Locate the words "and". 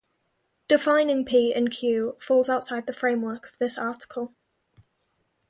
1.53-1.69